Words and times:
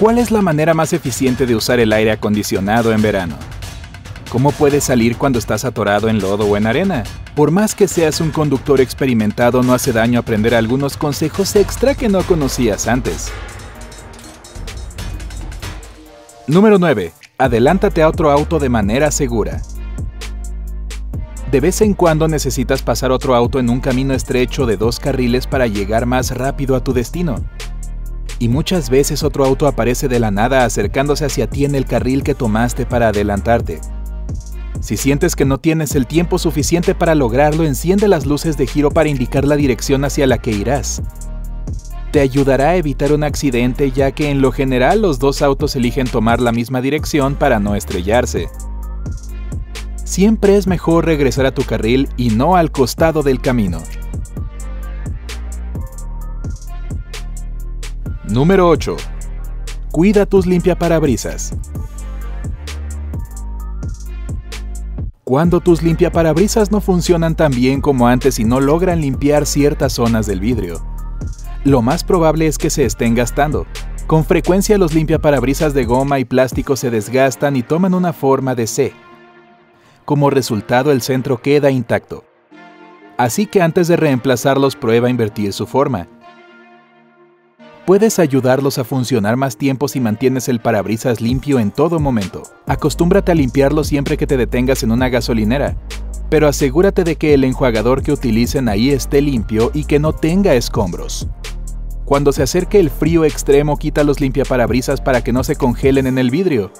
¿Cuál 0.00 0.16
es 0.16 0.30
la 0.30 0.40
manera 0.40 0.72
más 0.72 0.94
eficiente 0.94 1.44
de 1.44 1.54
usar 1.54 1.78
el 1.78 1.92
aire 1.92 2.10
acondicionado 2.10 2.90
en 2.94 3.02
verano? 3.02 3.36
¿Cómo 4.30 4.50
puedes 4.50 4.84
salir 4.84 5.18
cuando 5.18 5.38
estás 5.38 5.66
atorado 5.66 6.08
en 6.08 6.20
lodo 6.20 6.46
o 6.46 6.56
en 6.56 6.66
arena? 6.66 7.04
Por 7.36 7.50
más 7.50 7.74
que 7.74 7.86
seas 7.86 8.18
un 8.22 8.30
conductor 8.30 8.80
experimentado, 8.80 9.62
no 9.62 9.74
hace 9.74 9.92
daño 9.92 10.18
aprender 10.18 10.54
algunos 10.54 10.96
consejos 10.96 11.54
extra 11.54 11.94
que 11.94 12.08
no 12.08 12.22
conocías 12.22 12.88
antes. 12.88 13.30
Número 16.46 16.78
9. 16.78 17.12
Adelántate 17.36 18.00
a 18.00 18.08
otro 18.08 18.30
auto 18.30 18.58
de 18.58 18.70
manera 18.70 19.10
segura. 19.10 19.60
De 21.52 21.60
vez 21.60 21.82
en 21.82 21.92
cuando 21.92 22.26
necesitas 22.26 22.80
pasar 22.80 23.12
otro 23.12 23.34
auto 23.34 23.58
en 23.58 23.68
un 23.68 23.80
camino 23.80 24.14
estrecho 24.14 24.64
de 24.64 24.78
dos 24.78 24.98
carriles 24.98 25.46
para 25.46 25.66
llegar 25.66 26.06
más 26.06 26.34
rápido 26.34 26.74
a 26.74 26.82
tu 26.82 26.94
destino 26.94 27.44
y 28.40 28.48
muchas 28.48 28.90
veces 28.90 29.22
otro 29.22 29.44
auto 29.44 29.68
aparece 29.68 30.08
de 30.08 30.18
la 30.18 30.32
nada 30.32 30.64
acercándose 30.64 31.26
hacia 31.26 31.48
ti 31.48 31.66
en 31.66 31.76
el 31.76 31.84
carril 31.84 32.24
que 32.24 32.34
tomaste 32.34 32.86
para 32.86 33.08
adelantarte. 33.08 33.80
Si 34.80 34.96
sientes 34.96 35.36
que 35.36 35.44
no 35.44 35.58
tienes 35.58 35.94
el 35.94 36.06
tiempo 36.06 36.38
suficiente 36.38 36.94
para 36.94 37.14
lograrlo, 37.14 37.64
enciende 37.64 38.08
las 38.08 38.24
luces 38.24 38.56
de 38.56 38.66
giro 38.66 38.90
para 38.90 39.10
indicar 39.10 39.44
la 39.44 39.56
dirección 39.56 40.06
hacia 40.06 40.26
la 40.26 40.38
que 40.38 40.52
irás. 40.52 41.02
Te 42.12 42.20
ayudará 42.20 42.70
a 42.70 42.76
evitar 42.76 43.12
un 43.12 43.24
accidente 43.24 43.90
ya 43.90 44.10
que 44.12 44.30
en 44.30 44.40
lo 44.40 44.52
general 44.52 45.02
los 45.02 45.18
dos 45.18 45.42
autos 45.42 45.76
eligen 45.76 46.06
tomar 46.06 46.40
la 46.40 46.50
misma 46.50 46.80
dirección 46.80 47.34
para 47.34 47.60
no 47.60 47.76
estrellarse. 47.76 48.48
Siempre 50.02 50.56
es 50.56 50.66
mejor 50.66 51.04
regresar 51.04 51.44
a 51.44 51.54
tu 51.54 51.62
carril 51.62 52.08
y 52.16 52.30
no 52.30 52.56
al 52.56 52.72
costado 52.72 53.22
del 53.22 53.40
camino. 53.42 53.82
Número 58.30 58.68
8. 58.68 58.96
Cuida 59.90 60.24
tus 60.24 60.46
limpiaparabrisas. 60.46 61.52
Cuando 65.24 65.58
tus 65.58 65.82
limpiaparabrisas 65.82 66.70
no 66.70 66.80
funcionan 66.80 67.34
tan 67.34 67.50
bien 67.50 67.80
como 67.80 68.06
antes 68.06 68.38
y 68.38 68.44
no 68.44 68.60
logran 68.60 69.00
limpiar 69.00 69.46
ciertas 69.46 69.94
zonas 69.94 70.26
del 70.26 70.38
vidrio, 70.38 70.80
lo 71.64 71.82
más 71.82 72.04
probable 72.04 72.46
es 72.46 72.56
que 72.56 72.70
se 72.70 72.84
estén 72.84 73.16
gastando. 73.16 73.66
Con 74.06 74.24
frecuencia 74.24 74.78
los 74.78 74.94
limpiaparabrisas 74.94 75.74
de 75.74 75.84
goma 75.84 76.20
y 76.20 76.24
plástico 76.24 76.76
se 76.76 76.90
desgastan 76.90 77.56
y 77.56 77.64
toman 77.64 77.94
una 77.94 78.12
forma 78.12 78.54
de 78.54 78.68
C. 78.68 78.92
Como 80.04 80.30
resultado 80.30 80.92
el 80.92 81.02
centro 81.02 81.42
queda 81.42 81.72
intacto. 81.72 82.22
Así 83.18 83.46
que 83.46 83.60
antes 83.60 83.88
de 83.88 83.96
reemplazarlos 83.96 84.76
prueba 84.76 85.10
invertir 85.10 85.52
su 85.52 85.66
forma 85.66 86.06
Puedes 87.86 88.18
ayudarlos 88.18 88.78
a 88.78 88.84
funcionar 88.84 89.36
más 89.36 89.56
tiempo 89.56 89.88
si 89.88 90.00
mantienes 90.00 90.48
el 90.48 90.60
parabrisas 90.60 91.20
limpio 91.20 91.58
en 91.58 91.70
todo 91.70 91.98
momento. 91.98 92.42
Acostúmbrate 92.66 93.32
a 93.32 93.34
limpiarlo 93.34 93.84
siempre 93.84 94.16
que 94.16 94.26
te 94.26 94.36
detengas 94.36 94.82
en 94.82 94.92
una 94.92 95.08
gasolinera, 95.08 95.76
pero 96.28 96.46
asegúrate 96.46 97.04
de 97.04 97.16
que 97.16 97.34
el 97.34 97.42
enjuagador 97.42 98.02
que 98.02 98.12
utilicen 98.12 98.68
ahí 98.68 98.90
esté 98.90 99.20
limpio 99.20 99.70
y 99.74 99.84
que 99.84 99.98
no 99.98 100.12
tenga 100.12 100.54
escombros. 100.54 101.28
Cuando 102.04 102.32
se 102.32 102.42
acerque 102.42 102.78
el 102.78 102.90
frío 102.90 103.24
extremo, 103.24 103.76
quita 103.76 104.04
los 104.04 104.20
limpiaparabrisas 104.20 105.00
para 105.00 105.24
que 105.24 105.32
no 105.32 105.42
se 105.42 105.56
congelen 105.56 106.06
en 106.06 106.18
el 106.18 106.30
vidrio. 106.30 106.72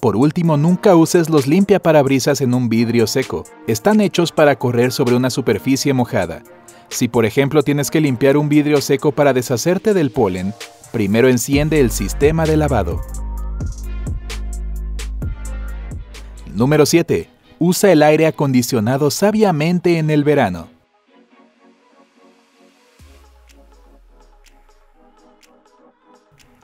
Por 0.00 0.16
último, 0.16 0.56
nunca 0.56 0.96
uses 0.96 1.28
los 1.28 1.46
limpiaparabrisas 1.46 2.40
en 2.40 2.54
un 2.54 2.68
vidrio 2.70 3.06
seco. 3.06 3.44
Están 3.66 4.00
hechos 4.00 4.32
para 4.32 4.56
correr 4.56 4.92
sobre 4.92 5.14
una 5.14 5.28
superficie 5.28 5.92
mojada. 5.92 6.42
Si 6.90 7.08
por 7.08 7.24
ejemplo 7.24 7.62
tienes 7.62 7.90
que 7.90 8.00
limpiar 8.00 8.36
un 8.36 8.48
vidrio 8.48 8.80
seco 8.80 9.12
para 9.12 9.32
deshacerte 9.32 9.94
del 9.94 10.10
polen, 10.10 10.52
primero 10.92 11.28
enciende 11.28 11.80
el 11.80 11.90
sistema 11.90 12.44
de 12.44 12.56
lavado. 12.56 13.00
Número 16.52 16.84
7. 16.84 17.30
Usa 17.60 17.92
el 17.92 18.02
aire 18.02 18.26
acondicionado 18.26 19.10
sabiamente 19.10 19.98
en 19.98 20.10
el 20.10 20.24
verano. 20.24 20.68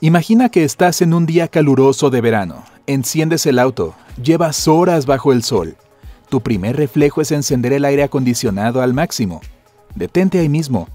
Imagina 0.00 0.50
que 0.50 0.64
estás 0.64 1.00
en 1.02 1.14
un 1.14 1.24
día 1.24 1.48
caluroso 1.48 2.10
de 2.10 2.20
verano. 2.20 2.64
Enciendes 2.86 3.46
el 3.46 3.58
auto, 3.58 3.94
llevas 4.22 4.68
horas 4.68 5.06
bajo 5.06 5.32
el 5.32 5.42
sol. 5.42 5.76
Tu 6.28 6.40
primer 6.40 6.76
reflejo 6.76 7.20
es 7.20 7.30
encender 7.30 7.72
el 7.72 7.84
aire 7.84 8.02
acondicionado 8.02 8.82
al 8.82 8.92
máximo. 8.92 9.40
Detente 9.96 10.38
ahí 10.38 10.48
mismo. 10.50 10.88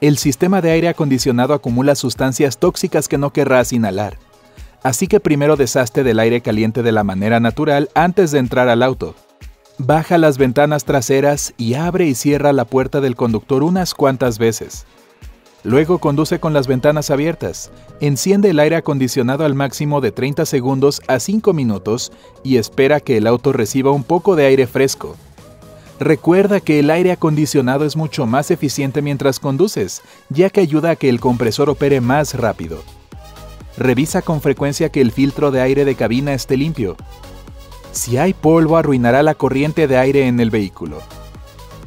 El 0.00 0.18
sistema 0.18 0.60
de 0.60 0.72
aire 0.72 0.88
acondicionado 0.88 1.54
acumula 1.54 1.94
sustancias 1.94 2.58
tóxicas 2.58 3.08
que 3.08 3.16
no 3.16 3.32
querrás 3.32 3.72
inhalar. 3.72 4.18
Así 4.82 5.06
que 5.06 5.20
primero 5.20 5.56
deshazte 5.56 6.02
del 6.02 6.18
aire 6.18 6.42
caliente 6.42 6.82
de 6.82 6.92
la 6.92 7.04
manera 7.04 7.38
natural 7.38 7.88
antes 7.94 8.32
de 8.32 8.40
entrar 8.40 8.68
al 8.68 8.82
auto. 8.82 9.14
Baja 9.78 10.18
las 10.18 10.36
ventanas 10.36 10.84
traseras 10.84 11.54
y 11.56 11.74
abre 11.74 12.06
y 12.06 12.14
cierra 12.16 12.52
la 12.52 12.64
puerta 12.64 13.00
del 13.00 13.14
conductor 13.14 13.62
unas 13.62 13.94
cuantas 13.94 14.38
veces. 14.38 14.84
Luego 15.62 15.98
conduce 15.98 16.40
con 16.40 16.52
las 16.52 16.66
ventanas 16.66 17.10
abiertas. 17.10 17.70
Enciende 18.00 18.50
el 18.50 18.58
aire 18.58 18.76
acondicionado 18.76 19.44
al 19.44 19.54
máximo 19.54 20.00
de 20.00 20.10
30 20.10 20.44
segundos 20.44 21.00
a 21.06 21.20
5 21.20 21.52
minutos 21.52 22.12
y 22.42 22.56
espera 22.56 22.98
que 22.98 23.16
el 23.16 23.28
auto 23.28 23.52
reciba 23.52 23.92
un 23.92 24.02
poco 24.02 24.34
de 24.34 24.46
aire 24.46 24.66
fresco. 24.66 25.16
Recuerda 26.00 26.58
que 26.60 26.80
el 26.80 26.90
aire 26.90 27.12
acondicionado 27.12 27.84
es 27.84 27.96
mucho 27.96 28.26
más 28.26 28.50
eficiente 28.50 29.00
mientras 29.00 29.38
conduces, 29.38 30.02
ya 30.28 30.50
que 30.50 30.60
ayuda 30.60 30.90
a 30.90 30.96
que 30.96 31.08
el 31.08 31.20
compresor 31.20 31.70
opere 31.70 32.00
más 32.00 32.34
rápido. 32.34 32.82
Revisa 33.76 34.20
con 34.22 34.40
frecuencia 34.40 34.90
que 34.90 35.00
el 35.00 35.12
filtro 35.12 35.50
de 35.50 35.60
aire 35.60 35.84
de 35.84 35.94
cabina 35.94 36.34
esté 36.34 36.56
limpio. 36.56 36.96
Si 37.92 38.18
hay 38.18 38.34
polvo 38.34 38.76
arruinará 38.76 39.22
la 39.22 39.34
corriente 39.34 39.86
de 39.86 39.96
aire 39.96 40.26
en 40.26 40.40
el 40.40 40.50
vehículo. 40.50 41.00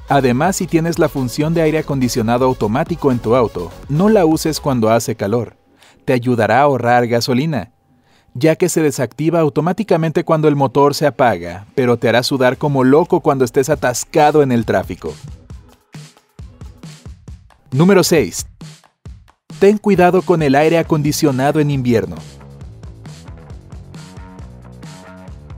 Además, 0.07 0.55
si 0.55 0.67
tienes 0.67 0.99
la 0.99 1.09
función 1.09 1.53
de 1.53 1.61
aire 1.61 1.79
acondicionado 1.79 2.45
automático 2.45 3.11
en 3.11 3.19
tu 3.19 3.35
auto, 3.35 3.71
no 3.89 4.07
la 4.07 4.25
uses 4.25 4.61
cuando 4.61 4.89
hace 4.89 5.15
calor. 5.15 5.57
Te 6.05 6.13
ayudará 6.13 6.59
a 6.59 6.63
ahorrar 6.63 7.07
gasolina 7.07 7.73
ya 8.37 8.55
que 8.55 8.69
se 8.69 8.81
desactiva 8.81 9.39
automáticamente 9.39 10.23
cuando 10.23 10.47
el 10.47 10.55
motor 10.55 10.93
se 10.93 11.07
apaga, 11.07 11.65
pero 11.73 11.97
te 11.97 12.07
hará 12.07 12.21
sudar 12.21 12.57
como 12.57 12.83
loco 12.83 13.19
cuando 13.19 13.43
estés 13.43 13.69
atascado 13.69 14.43
en 14.43 14.51
el 14.51 14.63
tráfico. 14.63 15.13
Número 17.71 18.03
6. 18.03 18.45
Ten 19.59 19.79
cuidado 19.79 20.21
con 20.21 20.43
el 20.43 20.53
aire 20.53 20.77
acondicionado 20.77 21.59
en 21.59 21.71
invierno. 21.71 22.15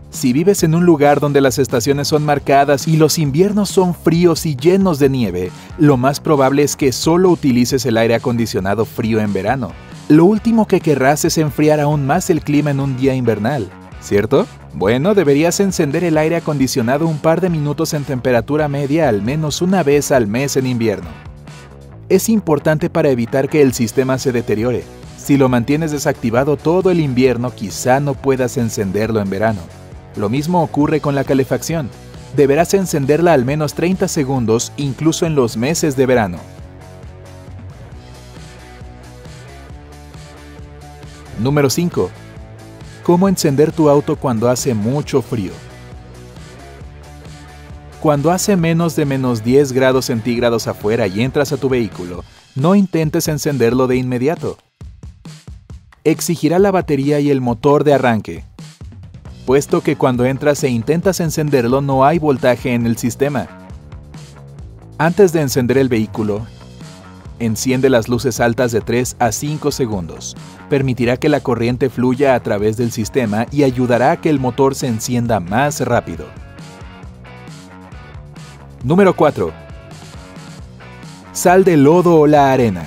Si 0.09 0.33
vives 0.33 0.63
en 0.63 0.73
un 0.73 0.85
lugar 0.85 1.19
donde 1.19 1.39
las 1.41 1.59
estaciones 1.59 2.07
son 2.07 2.25
marcadas 2.25 2.87
y 2.87 2.97
los 2.97 3.19
inviernos 3.19 3.69
son 3.69 3.93
fríos 3.93 4.45
y 4.45 4.55
llenos 4.55 4.99
de 4.99 5.09
nieve, 5.09 5.51
lo 5.77 5.97
más 5.97 6.19
probable 6.19 6.63
es 6.63 6.75
que 6.75 6.91
solo 6.91 7.29
utilices 7.29 7.85
el 7.85 7.97
aire 7.97 8.15
acondicionado 8.15 8.85
frío 8.85 9.19
en 9.19 9.31
verano 9.31 9.71
lo 10.09 10.25
último 10.25 10.67
que 10.67 10.81
querrás 10.81 11.23
es 11.23 11.37
enfriar 11.37 11.79
aún 11.79 12.07
más 12.07 12.31
el 12.31 12.41
clima 12.41 12.71
en 12.71 12.79
un 12.79 12.97
día 12.97 13.13
invernal, 13.13 13.69
¿cierto? 14.01 14.47
Bueno, 14.73 15.13
deberías 15.13 15.59
encender 15.59 16.03
el 16.03 16.17
aire 16.17 16.35
acondicionado 16.35 17.05
un 17.05 17.19
par 17.19 17.41
de 17.41 17.49
minutos 17.51 17.93
en 17.93 18.03
temperatura 18.03 18.67
media 18.67 19.07
al 19.07 19.21
menos 19.21 19.61
una 19.61 19.83
vez 19.83 20.11
al 20.11 20.25
mes 20.25 20.57
en 20.57 20.65
invierno. 20.65 21.09
Es 22.09 22.27
importante 22.27 22.89
para 22.89 23.09
evitar 23.09 23.49
que 23.49 23.61
el 23.61 23.73
sistema 23.73 24.17
se 24.17 24.31
deteriore. 24.31 24.83
Si 25.15 25.37
lo 25.37 25.47
mantienes 25.47 25.91
desactivado 25.91 26.57
todo 26.57 26.89
el 26.89 27.01
invierno, 27.01 27.53
quizá 27.53 27.99
no 27.99 28.15
puedas 28.15 28.57
encenderlo 28.57 29.21
en 29.21 29.29
verano. 29.29 29.61
Lo 30.15 30.27
mismo 30.27 30.63
ocurre 30.63 31.01
con 31.01 31.13
la 31.13 31.23
calefacción. 31.23 31.87
Deberás 32.35 32.73
encenderla 32.73 33.33
al 33.33 33.45
menos 33.45 33.75
30 33.75 34.07
segundos 34.07 34.71
incluso 34.75 35.27
en 35.27 35.35
los 35.35 35.55
meses 35.55 35.95
de 35.95 36.07
verano. 36.07 36.39
Número 41.49 41.71
5. 41.71 42.11
¿Cómo 43.01 43.27
encender 43.27 43.71
tu 43.71 43.89
auto 43.89 44.17
cuando 44.17 44.51
hace 44.51 44.75
mucho 44.75 45.23
frío? 45.23 45.51
Cuando 47.99 48.29
hace 48.29 48.55
menos 48.55 48.95
de 48.95 49.05
menos 49.05 49.43
10 49.43 49.71
grados 49.71 50.05
centígrados 50.05 50.67
afuera 50.67 51.07
y 51.07 51.21
entras 51.21 51.51
a 51.51 51.57
tu 51.57 51.67
vehículo, 51.67 52.23
no 52.53 52.75
intentes 52.75 53.27
encenderlo 53.27 53.87
de 53.87 53.95
inmediato. 53.95 54.59
Exigirá 56.03 56.59
la 56.59 56.69
batería 56.69 57.19
y 57.19 57.31
el 57.31 57.41
motor 57.41 57.83
de 57.83 57.95
arranque, 57.95 58.43
puesto 59.47 59.81
que 59.81 59.95
cuando 59.95 60.25
entras 60.25 60.63
e 60.63 60.69
intentas 60.69 61.19
encenderlo 61.19 61.81
no 61.81 62.05
hay 62.05 62.19
voltaje 62.19 62.75
en 62.75 62.85
el 62.85 62.95
sistema. 62.95 63.47
Antes 64.99 65.33
de 65.33 65.41
encender 65.41 65.79
el 65.79 65.89
vehículo, 65.89 66.45
Enciende 67.39 67.89
las 67.89 68.09
luces 68.09 68.41
altas 68.41 68.73
de 68.73 68.81
3 68.81 69.15
a 69.17 69.31
5 69.31 69.71
segundos. 69.71 70.35
Permitirá 70.69 71.15
que 71.15 71.29
la 71.29 71.39
corriente 71.39 71.89
fluya 71.89 72.35
a 72.35 72.43
través 72.43 72.75
del 72.75 72.91
sistema 72.91 73.45
y 73.49 73.63
ayudará 73.63 74.11
a 74.11 74.17
que 74.21 74.29
el 74.29 74.39
motor 74.39 74.75
se 74.75 74.87
encienda 74.87 75.39
más 75.39 75.79
rápido. 75.79 76.25
Número 78.83 79.15
4. 79.15 79.51
Sal 81.31 81.63
del 81.63 81.83
lodo 81.83 82.19
o 82.19 82.27
la 82.27 82.51
arena. 82.51 82.85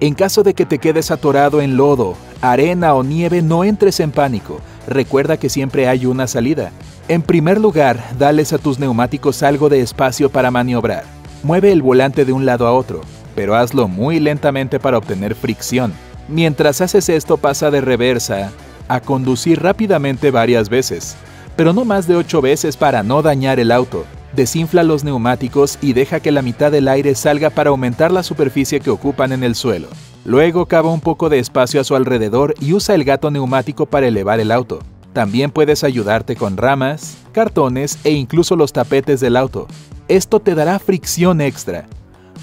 En 0.00 0.14
caso 0.14 0.42
de 0.42 0.54
que 0.54 0.64
te 0.64 0.78
quedes 0.78 1.10
atorado 1.10 1.60
en 1.60 1.76
lodo, 1.76 2.16
arena 2.40 2.94
o 2.94 3.04
nieve, 3.04 3.42
no 3.42 3.62
entres 3.62 4.00
en 4.00 4.10
pánico. 4.10 4.60
Recuerda 4.88 5.36
que 5.36 5.50
siempre 5.50 5.86
hay 5.86 6.06
una 6.06 6.26
salida. 6.26 6.72
En 7.08 7.22
primer 7.22 7.60
lugar, 7.60 8.00
dales 8.16 8.52
a 8.52 8.58
tus 8.58 8.78
neumáticos 8.78 9.42
algo 9.42 9.68
de 9.68 9.80
espacio 9.80 10.30
para 10.30 10.52
maniobrar. 10.52 11.04
Mueve 11.42 11.72
el 11.72 11.82
volante 11.82 12.24
de 12.24 12.32
un 12.32 12.46
lado 12.46 12.66
a 12.66 12.72
otro, 12.72 13.00
pero 13.34 13.56
hazlo 13.56 13.88
muy 13.88 14.20
lentamente 14.20 14.78
para 14.78 14.98
obtener 14.98 15.34
fricción. 15.34 15.92
Mientras 16.28 16.80
haces 16.80 17.08
esto 17.08 17.36
pasa 17.36 17.70
de 17.72 17.80
reversa 17.80 18.52
a 18.86 19.00
conducir 19.00 19.60
rápidamente 19.60 20.30
varias 20.30 20.68
veces, 20.68 21.16
pero 21.56 21.72
no 21.72 21.84
más 21.84 22.06
de 22.06 22.14
8 22.14 22.40
veces 22.40 22.76
para 22.76 23.02
no 23.02 23.20
dañar 23.20 23.58
el 23.58 23.72
auto. 23.72 24.04
Desinfla 24.34 24.84
los 24.84 25.02
neumáticos 25.02 25.78
y 25.82 25.92
deja 25.94 26.20
que 26.20 26.30
la 26.30 26.40
mitad 26.40 26.70
del 26.70 26.88
aire 26.88 27.14
salga 27.16 27.50
para 27.50 27.70
aumentar 27.70 28.12
la 28.12 28.22
superficie 28.22 28.80
que 28.80 28.90
ocupan 28.90 29.32
en 29.32 29.42
el 29.42 29.56
suelo. 29.56 29.88
Luego 30.24 30.66
cava 30.66 30.90
un 30.90 31.00
poco 31.00 31.28
de 31.28 31.40
espacio 31.40 31.80
a 31.80 31.84
su 31.84 31.96
alrededor 31.96 32.54
y 32.60 32.72
usa 32.72 32.94
el 32.94 33.04
gato 33.04 33.30
neumático 33.30 33.86
para 33.86 34.06
elevar 34.06 34.38
el 34.38 34.52
auto. 34.52 34.78
También 35.12 35.50
puedes 35.50 35.84
ayudarte 35.84 36.36
con 36.36 36.56
ramas, 36.56 37.18
cartones 37.32 37.98
e 38.04 38.12
incluso 38.12 38.56
los 38.56 38.72
tapetes 38.72 39.20
del 39.20 39.36
auto. 39.36 39.66
Esto 40.08 40.40
te 40.40 40.54
dará 40.54 40.78
fricción 40.78 41.40
extra. 41.40 41.86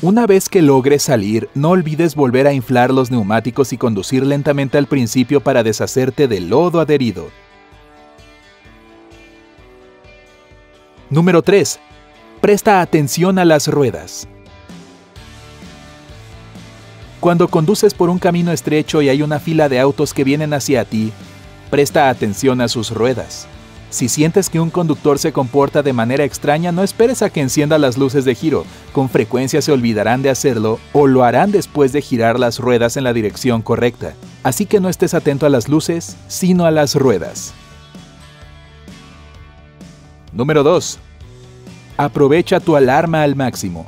Una 0.01 0.27
vez 0.27 0.48
que 0.48 0.62
logres 0.62 1.04
salir, 1.04 1.50
no 1.56 1.71
olvides 1.71 2.16
volver 2.16 2.48
a 2.48 2.54
inflar 2.54 2.92
los 2.92 3.12
neumáticos 3.12 3.74
y 3.74 3.77
conducir 3.77 4.25
lentamente 4.25 4.77
al 4.77 4.86
principio 4.86 5.42
para 5.42 5.63
deshacerte 5.63 6.27
del 6.27 6.50
lodo 6.50 6.80
adherido. 6.80 7.30
Número 11.10 11.42
3. 11.42 11.80
Presta 12.39 12.81
atención 12.81 13.39
a 13.39 13.45
las 13.45 13.68
ruedas. 13.68 14.27
Cuando 17.19 17.50
conduces 17.50 17.94
por 17.94 18.10
un 18.10 18.19
camino 18.19 18.51
estrecho 18.54 19.01
y 19.01 19.10
hay 19.10 19.21
una 19.21 19.39
fila 19.39 19.68
de 19.68 19.80
autos 19.80 20.13
que 20.13 20.24
vienen 20.24 20.54
hacia 20.54 20.86
ti, 20.86 21.12
presta 21.69 22.10
atención 22.10 22.62
a 22.62 22.68
sus 22.68 22.92
ruedas. 22.92 23.48
Si 23.89 24.07
sientes 24.07 24.50
que 24.50 24.60
un 24.60 24.69
conductor 24.69 25.18
se 25.18 25.33
comporta 25.33 25.81
de 25.81 25.94
manera 25.94 26.24
extraña, 26.24 26.71
no 26.71 26.83
esperes 26.83 27.24
a 27.24 27.31
que 27.31 27.42
encienda 27.42 27.80
las 27.80 27.98
luces 27.98 28.24
de 28.24 28.36
giro. 28.36 28.66
Con 28.94 29.10
frecuencia 29.10 29.63
se 29.63 29.71
olvidarán 29.71 30.21
de 30.21 30.30
hacerlo 30.30 30.80
o 30.94 31.07
lo 31.07 31.24
harán 31.24 31.51
después 31.51 31.92
de 31.92 32.01
girar 32.01 32.39
las 32.39 32.60
ruedas 32.60 32.98
en 32.98 33.04
la 33.04 33.13
dirección 33.13 33.63
correcta. 33.63 34.13
Así 34.44 34.68
que 34.68 34.80
no 34.80 34.89
estés 34.89 35.16
atento 35.16 35.48
a 35.48 35.50
las 35.50 35.68
luces, 35.68 36.18
sino 36.27 36.66
a 36.66 36.71
las 36.71 36.94
ruedas. 36.94 37.54
Número 40.33 40.62
2. 40.62 41.00
Aprovecha 41.98 42.60
tu 42.60 42.75
alarma 42.75 43.24
al 43.24 43.36
máximo. 43.36 43.88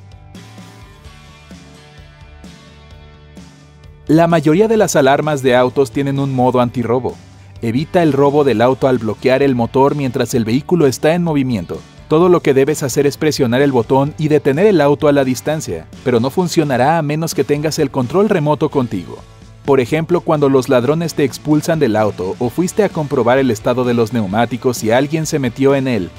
La 4.07 4.27
mayoría 4.27 4.67
de 4.67 4.77
las 4.77 4.95
alarmas 4.95 5.43
de 5.43 5.55
autos 5.55 5.91
tienen 5.91 6.19
un 6.19 6.33
modo 6.33 6.59
antirrobo. 6.59 7.15
Evita 7.63 8.01
el 8.01 8.11
robo 8.11 8.43
del 8.43 8.59
auto 8.59 8.87
al 8.87 8.97
bloquear 8.97 9.43
el 9.43 9.53
motor 9.53 9.93
mientras 9.93 10.33
el 10.33 10.45
vehículo 10.45 10.87
está 10.87 11.13
en 11.13 11.21
movimiento. 11.21 11.79
Todo 12.07 12.27
lo 12.27 12.41
que 12.41 12.55
debes 12.55 12.81
hacer 12.81 13.05
es 13.05 13.17
presionar 13.17 13.61
el 13.61 13.71
botón 13.71 14.15
y 14.17 14.29
detener 14.29 14.65
el 14.65 14.81
auto 14.81 15.07
a 15.07 15.11
la 15.11 15.23
distancia, 15.23 15.85
pero 16.03 16.19
no 16.19 16.31
funcionará 16.31 16.97
a 16.97 17.03
menos 17.03 17.35
que 17.35 17.43
tengas 17.43 17.77
el 17.77 17.91
control 17.91 18.29
remoto 18.29 18.69
contigo. 18.69 19.19
Por 19.63 19.79
ejemplo, 19.79 20.21
cuando 20.21 20.49
los 20.49 20.69
ladrones 20.69 21.13
te 21.13 21.23
expulsan 21.23 21.77
del 21.77 21.95
auto 21.95 22.35
o 22.39 22.49
fuiste 22.49 22.83
a 22.83 22.89
comprobar 22.89 23.37
el 23.37 23.51
estado 23.51 23.83
de 23.83 23.93
los 23.93 24.11
neumáticos 24.11 24.83
y 24.83 24.89
alguien 24.89 25.27
se 25.27 25.37
metió 25.37 25.75
en 25.75 25.87
él, 25.87 26.09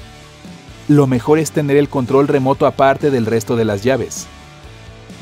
lo 0.87 1.07
mejor 1.07 1.39
es 1.39 1.51
tener 1.51 1.75
el 1.75 1.89
control 1.89 2.29
remoto 2.29 2.65
aparte 2.65 3.11
del 3.11 3.25
resto 3.25 3.57
de 3.57 3.65
las 3.65 3.83
llaves. 3.83 4.27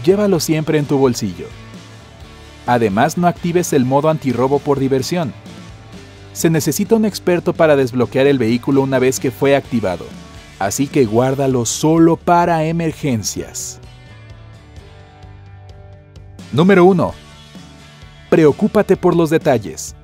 Llévalo 0.06 0.39
siempre 0.39 0.77
en 0.77 0.85
tu 0.85 1.00
bolsillo. 1.00 1.47
Además, 2.67 3.17
no 3.17 3.25
actives 3.25 3.74
el 3.74 3.85
modo 3.85 4.09
antirrobo 4.09 4.59
por 4.59 4.77
diversión. 4.77 5.33
Se 6.33 6.49
necesita 6.49 6.95
un 6.95 7.05
experto 7.05 7.53
para 7.53 7.75
desbloquear 7.75 8.25
el 8.27 8.37
vehículo 8.37 8.81
una 8.81 8.99
vez 8.99 9.19
que 9.19 9.31
fue 9.31 9.55
activado, 9.55 10.05
así 10.59 10.87
que 10.87 11.05
guárdalo 11.05 11.65
solo 11.65 12.15
para 12.15 12.63
emergencias. 12.63 13.79
Número 16.53 16.85
1. 16.85 17.13
Preocúpate 18.29 18.95
por 18.95 19.15
los 19.15 19.29
detalles. 19.29 19.95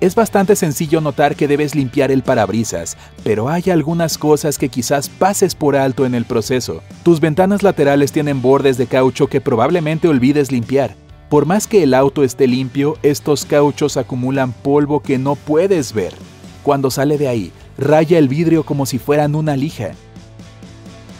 Es 0.00 0.14
bastante 0.14 0.54
sencillo 0.54 1.00
notar 1.00 1.34
que 1.34 1.48
debes 1.48 1.74
limpiar 1.74 2.10
el 2.10 2.22
parabrisas, 2.22 2.96
pero 3.22 3.48
hay 3.48 3.70
algunas 3.70 4.18
cosas 4.18 4.58
que 4.58 4.68
quizás 4.68 5.08
pases 5.08 5.54
por 5.54 5.76
alto 5.76 6.04
en 6.04 6.14
el 6.14 6.26
proceso. 6.26 6.82
Tus 7.02 7.20
ventanas 7.20 7.62
laterales 7.62 8.12
tienen 8.12 8.42
bordes 8.42 8.76
de 8.76 8.86
caucho 8.86 9.28
que 9.28 9.40
probablemente 9.40 10.08
olvides 10.08 10.52
limpiar. 10.52 11.03
Por 11.28 11.46
más 11.46 11.66
que 11.66 11.82
el 11.82 11.94
auto 11.94 12.22
esté 12.22 12.46
limpio, 12.46 12.96
estos 13.02 13.44
cauchos 13.44 13.96
acumulan 13.96 14.52
polvo 14.52 15.00
que 15.00 15.18
no 15.18 15.34
puedes 15.34 15.92
ver. 15.92 16.14
Cuando 16.62 16.90
sale 16.90 17.18
de 17.18 17.28
ahí, 17.28 17.52
raya 17.78 18.18
el 18.18 18.28
vidrio 18.28 18.64
como 18.64 18.86
si 18.86 18.98
fueran 18.98 19.34
una 19.34 19.56
lija. 19.56 19.92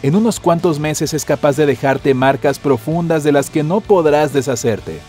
En 0.02 0.14
unos 0.14 0.38
cuantos 0.38 0.78
meses 0.78 1.14
es 1.14 1.24
capaz 1.24 1.56
de 1.56 1.66
dejarte 1.66 2.12
marcas 2.12 2.58
profundas 2.58 3.24
de 3.24 3.32
las 3.32 3.48
que 3.48 3.62
no 3.62 3.80
podrás 3.80 4.32
deshacerte. 4.32 5.00